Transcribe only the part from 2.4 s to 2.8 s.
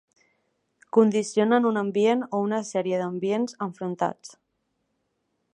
una